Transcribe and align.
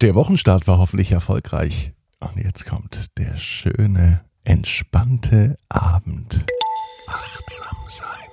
Der 0.00 0.14
Wochenstart 0.14 0.68
war 0.68 0.78
hoffentlich 0.78 1.10
erfolgreich. 1.10 1.92
Und 2.20 2.36
jetzt 2.36 2.64
kommt 2.66 3.18
der 3.18 3.36
schöne, 3.36 4.24
entspannte 4.44 5.56
Abend. 5.68 6.46
Achtsam 7.08 7.76
sein. 7.88 8.28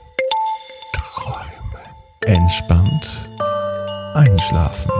Träumen. 0.93 1.87
Entspannt. 2.23 3.31
Einschlafen. 4.13 4.91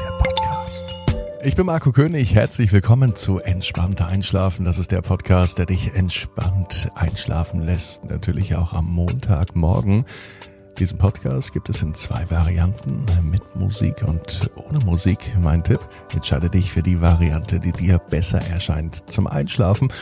Der 0.00 0.16
Podcast. 0.18 0.84
Ich 1.42 1.56
bin 1.56 1.66
Marco 1.66 1.90
König. 1.90 2.32
Herzlich 2.32 2.70
willkommen 2.70 3.16
zu 3.16 3.40
Entspannter 3.40 4.06
Einschlafen. 4.06 4.64
Das 4.64 4.78
ist 4.78 4.92
der 4.92 5.02
Podcast, 5.02 5.58
der 5.58 5.66
dich 5.66 5.96
entspannt 5.96 6.92
einschlafen 6.94 7.60
lässt. 7.60 8.04
Natürlich 8.04 8.54
auch 8.54 8.72
am 8.72 8.86
Montagmorgen. 8.86 10.04
Diesen 10.78 10.98
Podcast 10.98 11.52
gibt 11.52 11.68
es 11.68 11.82
in 11.82 11.94
zwei 11.94 12.28
Varianten, 12.30 13.06
mit 13.30 13.54
Musik 13.54 14.02
und 14.02 14.50
ohne 14.56 14.80
Musik. 14.80 15.36
Mein 15.40 15.62
Tipp, 15.62 15.78
entscheide 16.12 16.50
dich 16.50 16.72
für 16.72 16.82
die 16.82 17.00
Variante, 17.00 17.60
die 17.60 17.70
dir 17.70 17.98
besser 17.98 18.40
erscheint 18.40 19.08
zum 19.10 19.28
Einschlafen 19.28 19.92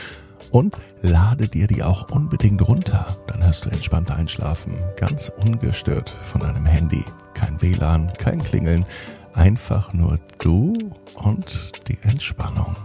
und 0.49 0.75
lade 1.01 1.47
dir 1.47 1.67
die 1.67 1.83
auch 1.83 2.09
unbedingt 2.09 2.67
runter. 2.67 3.17
Dann 3.27 3.43
hörst 3.43 3.65
du 3.65 3.69
entspannt 3.69 4.09
einschlafen, 4.09 4.73
ganz 4.95 5.31
ungestört 5.37 6.09
von 6.09 6.41
deinem 6.41 6.65
Handy. 6.65 7.05
Kein 7.35 7.61
WLAN, 7.61 8.11
kein 8.17 8.41
Klingeln, 8.43 8.85
einfach 9.35 9.93
nur 9.93 10.17
du 10.39 10.91
und 11.13 11.73
die 11.87 11.99
Entspannung. 12.01 12.75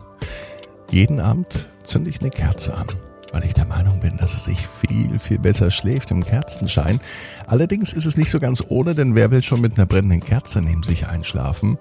Jeden 0.90 1.20
Abend 1.20 1.70
zünde 1.84 2.10
ich 2.10 2.20
eine 2.20 2.30
Kerze 2.30 2.76
an 2.76 2.88
weil 3.32 3.44
ich 3.44 3.54
der 3.54 3.66
Meinung 3.66 4.00
bin, 4.00 4.16
dass 4.16 4.34
es 4.34 4.44
sich 4.44 4.66
viel, 4.66 5.18
viel 5.18 5.38
besser 5.38 5.70
schläft 5.70 6.10
im 6.10 6.24
Kerzenschein. 6.24 7.00
Allerdings 7.46 7.92
ist 7.92 8.06
es 8.06 8.16
nicht 8.16 8.30
so 8.30 8.38
ganz 8.38 8.62
ohne, 8.68 8.94
denn 8.94 9.14
wer 9.14 9.30
will 9.30 9.42
schon 9.42 9.60
mit 9.60 9.76
einer 9.76 9.86
brennenden 9.86 10.20
Kerze 10.20 10.62
neben 10.62 10.82
sich 10.82 11.06
einschlafen? 11.06 11.78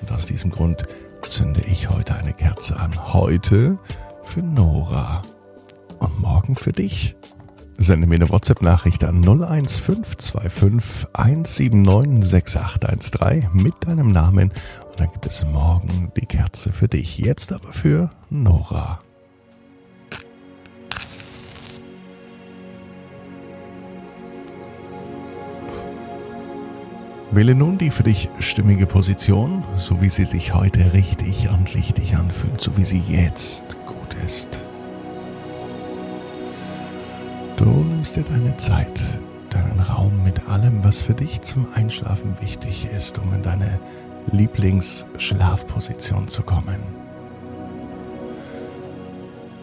Und 0.00 0.12
aus 0.12 0.26
diesem 0.26 0.50
Grund 0.50 0.84
zünde 1.22 1.62
ich 1.62 1.90
heute 1.90 2.14
eine 2.16 2.32
Kerze 2.32 2.76
an. 2.78 3.12
Heute 3.12 3.78
für 4.22 4.42
Nora 4.42 5.22
und 5.98 6.20
morgen 6.20 6.56
für 6.56 6.72
dich. 6.72 7.16
Sende 7.78 8.06
mir 8.06 8.14
eine 8.14 8.30
WhatsApp-Nachricht 8.30 9.04
an 9.04 9.22
01525 9.22 11.08
179 11.12 12.24
6813 12.24 13.50
mit 13.52 13.74
deinem 13.86 14.12
Namen 14.12 14.50
und 14.90 14.98
dann 14.98 15.10
gibt 15.12 15.26
es 15.26 15.44
morgen 15.44 16.10
die 16.16 16.24
Kerze 16.24 16.72
für 16.72 16.88
dich. 16.88 17.18
Jetzt 17.18 17.52
aber 17.52 17.74
für 17.74 18.10
Nora. 18.30 19.00
Wähle 27.32 27.56
nun 27.56 27.76
die 27.76 27.90
für 27.90 28.04
dich 28.04 28.28
stimmige 28.38 28.86
Position, 28.86 29.64
so 29.76 30.00
wie 30.00 30.08
sie 30.08 30.24
sich 30.24 30.54
heute 30.54 30.92
richtig 30.92 31.48
und 31.50 31.74
richtig 31.74 32.16
anfühlt, 32.16 32.60
so 32.60 32.76
wie 32.76 32.84
sie 32.84 33.02
jetzt 33.08 33.76
gut 33.86 34.14
ist. 34.24 34.64
Du 37.56 37.64
nimmst 37.64 38.14
dir 38.16 38.22
deine 38.22 38.56
Zeit, 38.58 39.20
deinen 39.50 39.80
Raum 39.80 40.22
mit 40.22 40.48
allem, 40.48 40.84
was 40.84 41.02
für 41.02 41.14
dich 41.14 41.40
zum 41.42 41.66
Einschlafen 41.74 42.40
wichtig 42.40 42.86
ist, 42.94 43.18
um 43.18 43.34
in 43.34 43.42
deine 43.42 43.80
Lieblingsschlafposition 44.30 46.28
zu 46.28 46.42
kommen. 46.42 46.78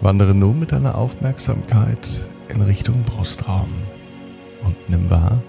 Wandere 0.02 0.36
nun 0.36 0.60
mit 0.60 0.74
deiner 0.74 0.98
Aufmerksamkeit 0.98 2.28
in 2.50 2.62
Richtung 2.62 3.04
Brustraum 3.04 3.70
und 4.64 4.76
nimm 4.90 5.10
wahr, 5.10 5.42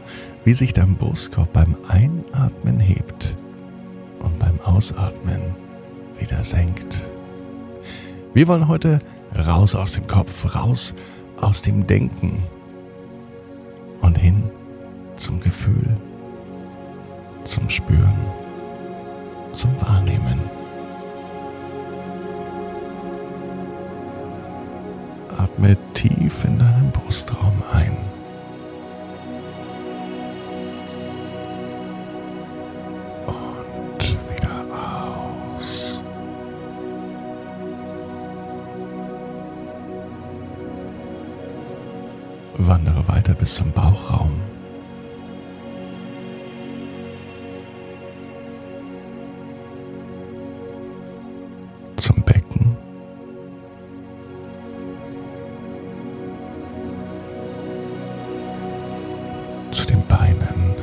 wie 0.45 0.55
sich 0.55 0.73
dein 0.73 0.97
Brustkorb 0.97 1.53
beim 1.53 1.77
Einatmen 1.89 2.81
hebt 2.81 3.37
und 4.21 4.39
beim 4.39 4.61
Ausatmen 4.65 5.41
wieder 6.19 6.43
senkt. 6.43 7.09
Wir 8.33 8.47
wollen 8.49 8.69
heute 8.69 9.01
raus 9.37 9.75
aus 9.75 9.93
dem 9.93 10.07
Kopf, 10.07 10.55
raus 10.55 10.95
aus 11.41 11.63
dem 11.63 11.87
Denken 11.87 12.45
und 14.01 14.19
hin 14.19 14.45
zum 15.17 15.41
Gefühl, 15.41 15.97
zum 17.45 17.69
Spüren, 17.71 18.27
zum 19.53 19.71
Wahrnehmen. 19.81 20.41
Atme 25.39 25.77
tief 25.93 26.45
in 26.45 26.59
deinen 26.59 26.91
Brustraum 26.93 27.63
ein. 27.73 27.97
Bis 43.45 43.57
zum 43.57 43.71
Bauchraum. 43.73 44.41
Zum 51.97 52.23
Becken. 52.23 52.79
Zu 59.73 59.87
den 59.89 60.07
Beinen. 60.07 60.77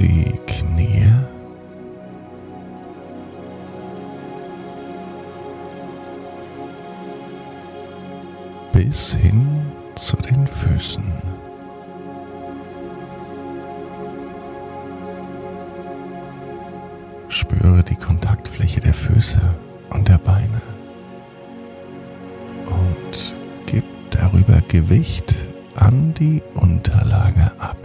Die 0.00 0.36
Knie. 0.46 0.65
Bis 8.86 9.14
hin 9.14 9.48
zu 9.96 10.16
den 10.16 10.46
Füßen. 10.46 11.02
Spüre 17.28 17.82
die 17.82 17.96
Kontaktfläche 17.96 18.80
der 18.80 18.94
Füße 18.94 19.40
und 19.90 20.06
der 20.06 20.18
Beine 20.18 20.62
und 22.66 23.34
gib 23.66 23.84
darüber 24.10 24.60
Gewicht 24.68 25.34
an 25.74 26.14
die 26.14 26.40
Unterlage 26.54 27.50
ab. 27.58 27.75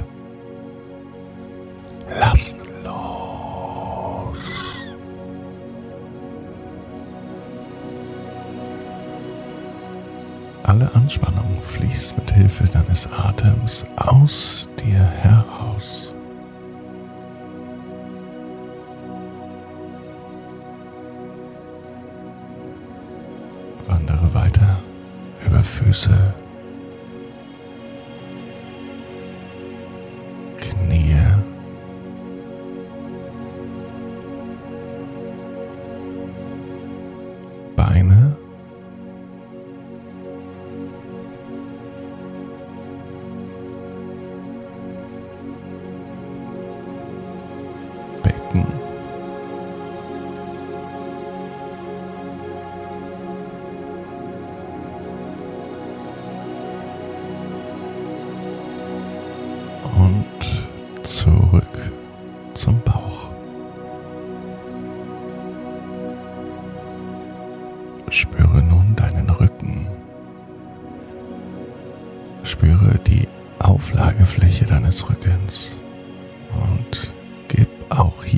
Alle 10.71 10.89
Anspannung 10.95 11.61
fließt 11.61 12.17
mit 12.17 12.31
Hilfe 12.31 12.63
deines 12.63 13.05
Atems 13.11 13.83
aus 13.97 14.69
dir 14.79 15.03
heraus. 15.03 16.15
Wandere 23.85 24.33
weiter 24.33 24.79
über 25.45 25.61
Füße, 25.61 26.33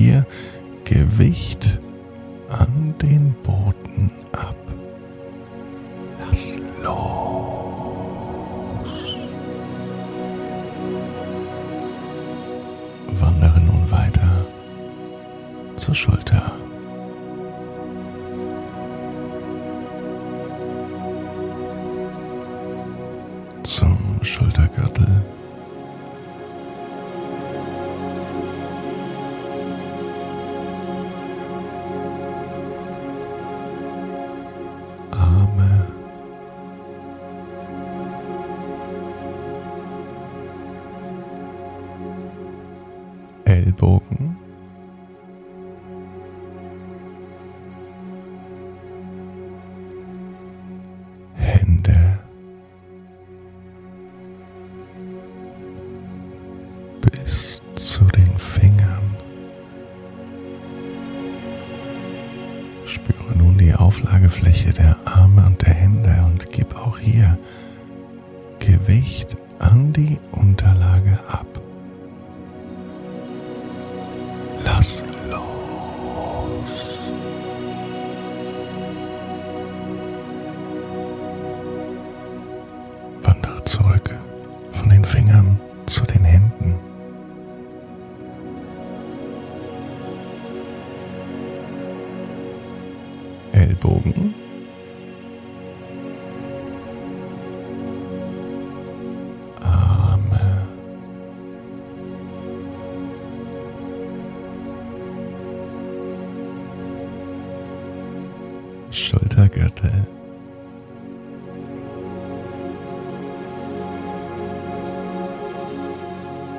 ihr 0.04 0.26
Gewicht 0.84 1.80
an 2.48 2.94
den 3.00 3.34
Boden 3.42 4.10
ab. 4.32 4.56
Lass 6.20 6.58
los. 6.82 6.94
Wandere 13.18 13.60
nun 13.60 13.90
weiter 13.90 14.46
zur 15.76 15.94
Schulter. 15.94 16.58
Zum 23.62 23.98
Schultergürtel. 24.22 25.33
Ellbogen. 43.74 44.43
Schultergürtel. 108.94 110.06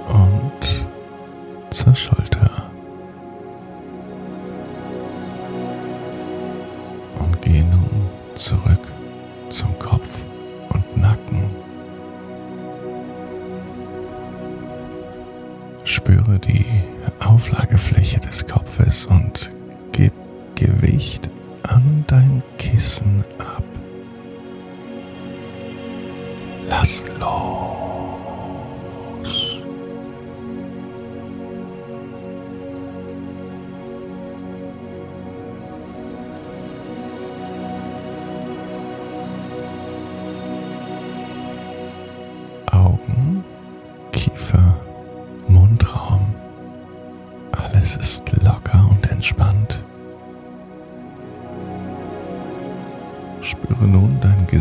Und 0.07 0.85
zur 1.71 1.95
Schulter. 1.95 2.24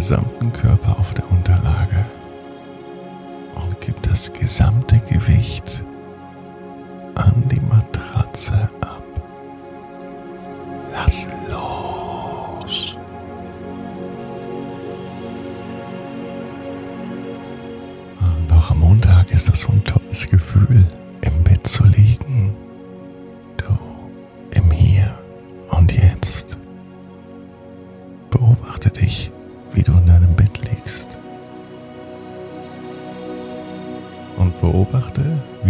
Gesamten 0.07 0.53
Körper 0.53 0.99
auf 0.99 1.15
der 1.15 1.25
Unterlage 1.33 2.05
und 3.55 3.81
gib 3.81 4.03
das 4.03 4.31
gesamte 4.31 4.99
Gewicht 4.99 5.83
an 7.15 7.33
die 7.51 7.61
Matratze 7.61 8.69
ab. 8.83 9.03
Lass 10.93 11.27
los. 11.49 12.99
Und 18.21 18.53
auch 18.53 18.71
am 18.73 18.81
Montag 18.81 19.31
ist 19.31 19.49
das 19.49 19.63
so 19.63 19.73
ein 19.73 19.83
tolles 19.85 20.29
Gefühl, 20.29 20.85
im 21.23 21.45
Bett 21.45 21.67
zu 21.67 21.83
liegen. 21.83 22.55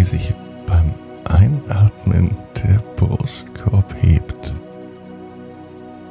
Wie 0.05 0.19
sich 0.19 0.35
beim 0.67 0.93
Einatmen 1.25 2.37
der 2.63 2.79
Brustkorb 2.97 3.95
hebt 4.03 4.53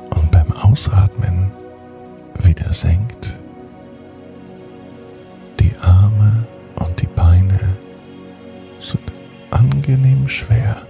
und 0.09 0.31
beim 0.31 0.51
Ausatmen 0.51 1.51
wieder 2.39 2.73
senkt. 2.73 3.37
Die 5.59 5.75
Arme 5.81 6.43
und 6.75 6.99
die 7.01 7.07
Beine 7.07 7.59
sind 8.79 9.11
angenehm 9.51 10.27
schwer 10.27 10.81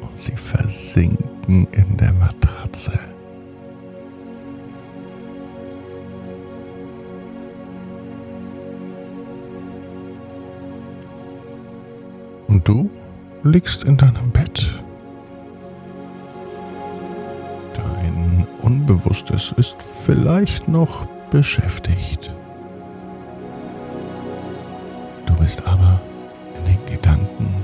und 0.00 0.18
sie 0.18 0.36
versinken 0.36 1.68
in 1.72 1.96
der 1.98 2.14
Matratze. 2.14 2.98
Du 12.68 12.90
liegst 13.42 13.84
in 13.84 13.96
deinem 13.96 14.30
Bett. 14.30 14.68
Dein 17.74 18.46
Unbewusstes 18.60 19.54
ist 19.56 19.82
vielleicht 19.82 20.68
noch 20.68 21.06
beschäftigt. 21.30 22.34
Du 25.24 25.34
bist 25.36 25.66
aber 25.66 26.00
in 26.58 26.64
den 26.66 26.86
Gedanken 26.86 27.54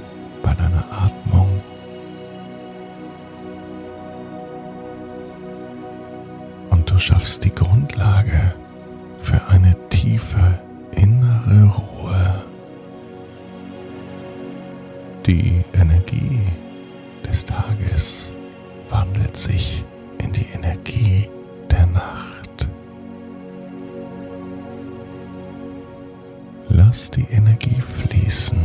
bei 0.42 0.54
deiner 0.54 0.84
Atmung. 0.90 1.60
Und 6.70 6.90
du 6.90 6.98
schaffst 6.98 7.44
die 7.44 7.54
Grundlage 7.54 8.54
für 9.18 9.40
eine 9.48 9.76
tiefe 9.90 10.58
innere 10.92 11.64
Ruhe. 11.64 12.23
Die 15.26 15.64
Energie 15.72 16.38
des 17.26 17.46
Tages 17.46 18.30
wandelt 18.90 19.34
sich 19.34 19.82
in 20.18 20.30
die 20.32 20.44
Energie 20.52 21.30
der 21.70 21.86
Nacht. 21.86 22.68
Lass 26.68 27.10
die 27.10 27.24
Energie 27.30 27.80
fließen, 27.80 28.58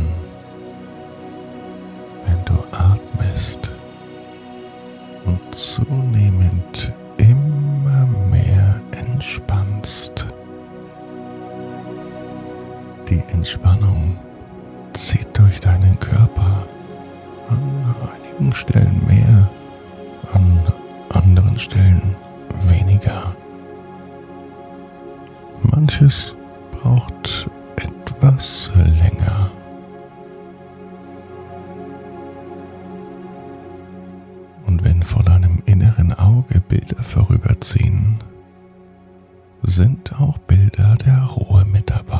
wenn 2.26 2.44
du 2.44 2.62
atmest 2.72 3.72
und 5.24 5.40
zunehmend 5.54 6.92
immer 7.16 8.06
mehr 8.30 8.82
entspannst. 8.90 10.26
Die 13.08 13.22
Entspannung 13.32 14.18
zieht 14.92 15.28
durch 15.38 15.60
deinen 15.60 15.98
Körper. 16.00 16.66
An 17.48 17.94
einigen 18.14 18.52
Stellen 18.52 19.00
mehr, 19.06 19.50
an 20.32 20.60
anderen 21.08 21.58
Stellen 21.58 22.14
weniger. 22.68 23.34
Manches 25.62 26.34
braucht 26.70 27.50
etwas 27.76 28.70
länger. 28.76 29.50
Und 34.66 34.84
wenn 34.84 35.02
vor 35.02 35.24
deinem 35.24 35.62
inneren 35.66 36.12
Auge 36.12 36.60
Bilder 36.60 37.02
vorüberziehen, 37.02 38.18
sind 39.62 40.12
auch 40.20 40.38
Bilder 40.38 40.96
der 41.04 41.22
Ruhe 41.24 41.64
mit 41.64 41.90
dabei. 41.90 42.19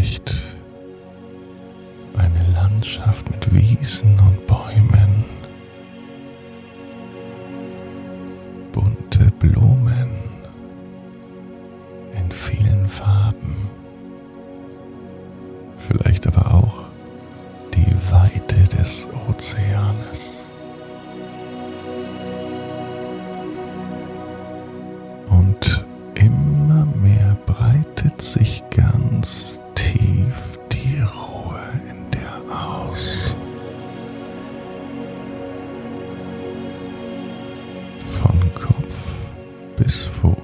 vielleicht 0.00 0.56
eine 2.16 2.52
Landschaft 2.54 3.30
mit 3.30 3.54
Wiesen 3.54 4.18
und 4.20 4.46
Bäumen, 4.46 5.24
bunte 8.72 9.30
Blumen 9.38 10.10
in 12.12 12.32
vielen 12.32 12.88
Farben, 12.88 13.68
vielleicht 15.76 16.26
aber 16.26 16.54
auch 16.54 16.84
die 17.74 17.94
Weite 18.10 18.64
des 18.76 19.06
Ozeanes. 19.28 20.39
purpose 39.80 40.06
for 40.06 40.39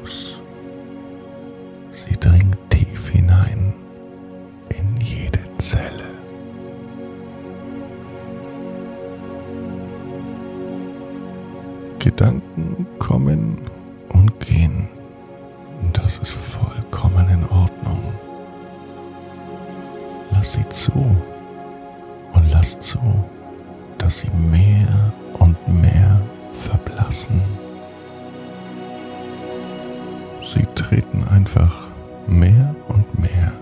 Sie 30.52 30.66
treten 30.76 31.24
einfach 31.24 31.88
mehr 32.28 32.74
und 32.88 33.18
mehr 33.18 33.52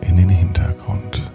in 0.00 0.16
den 0.16 0.28
Hintergrund. 0.28 1.27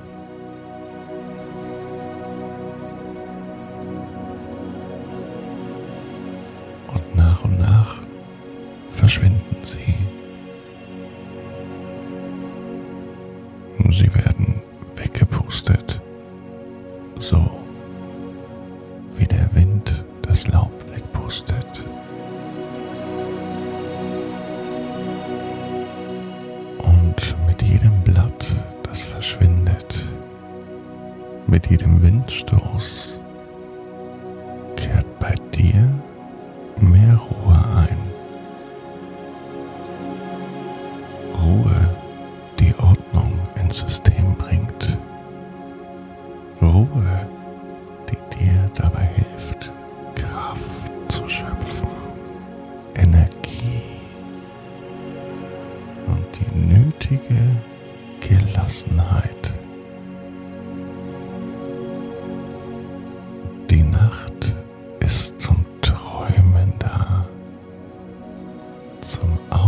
mit 31.47 31.69
jedem 31.69 32.01
Windstoß. 32.01 33.19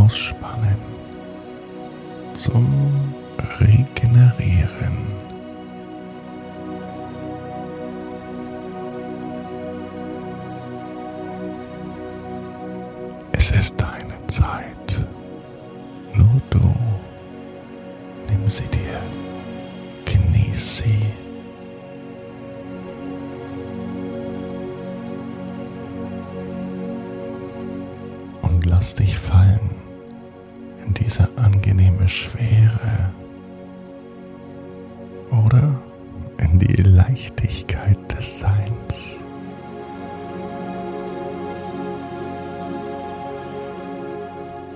Ausspannen, 0.06 0.78
zum 2.36 3.12
Regenerieren. 3.60 4.98
Es 13.32 13.50
ist 13.50 13.82
innere 32.06 32.10
Schwere 32.10 33.12
oder 35.32 35.82
in 36.38 36.60
die 36.60 36.82
Leichtigkeit 36.82 37.98
des 38.12 38.40
Seins. 38.40 39.20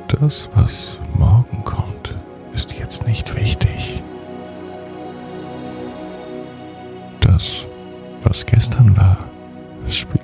Das, 0.08 0.50
was 0.56 1.00
morgen 1.18 1.64
kommt, 1.64 2.18
ist 2.54 2.74
jetzt 2.74 3.06
nicht 3.06 3.36
wichtig. 3.36 4.02
Das, 7.22 7.68
was 8.24 8.46
gestern 8.46 8.98
war, 8.98 9.18
spielt 9.88 10.19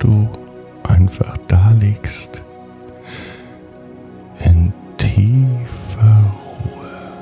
du 0.00 0.28
einfach 0.82 1.36
da 1.46 1.70
liegst 1.78 2.42
in 4.44 4.72
tiefer 4.96 6.24
Ruhe. 6.64 7.12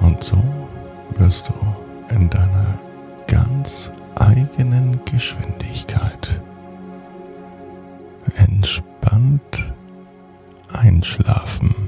Und 0.00 0.22
so 0.22 0.42
wirst 1.16 1.48
du 1.48 2.14
in 2.14 2.30
deiner 2.30 2.78
ganz 3.26 3.90
eigenen 4.14 5.00
Geschwindigkeit 5.06 6.40
entspannt 8.36 9.74
einschlafen. 10.72 11.81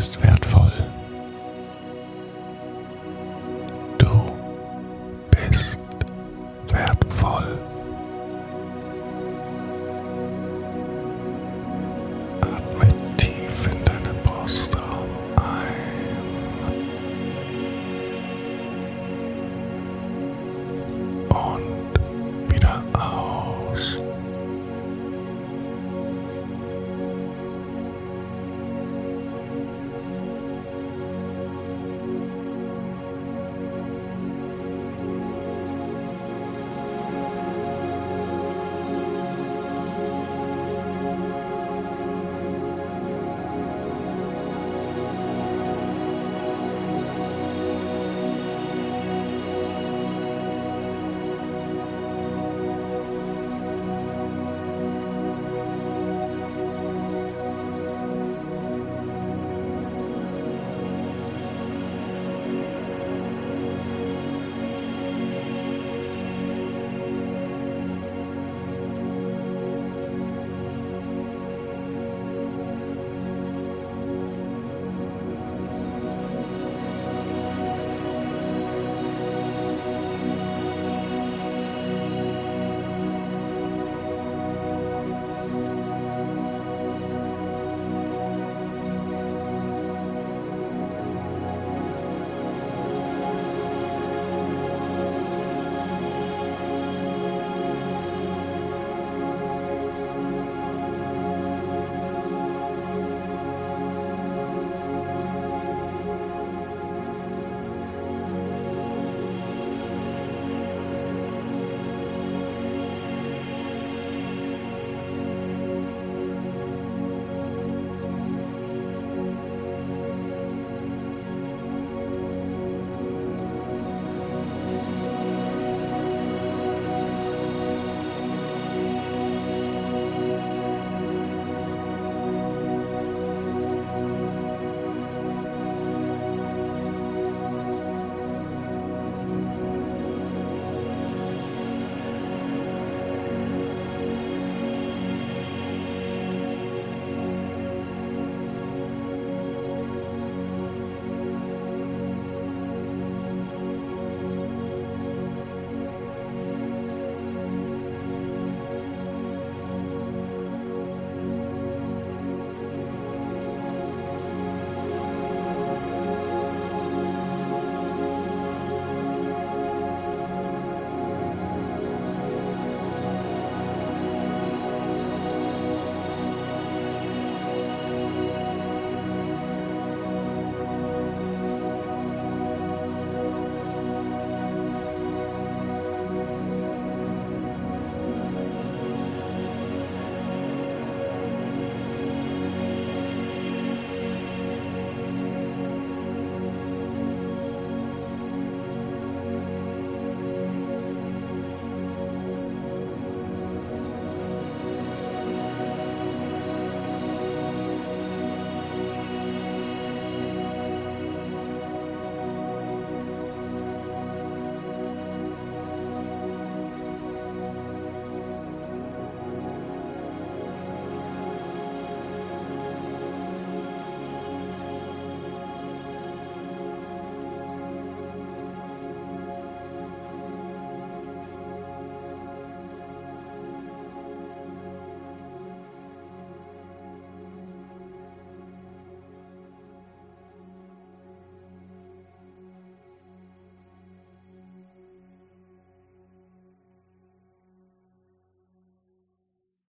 ist 0.00 0.22
wert. 0.22 0.39